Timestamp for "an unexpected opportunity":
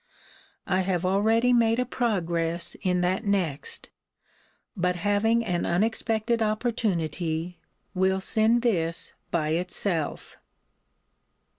5.45-7.59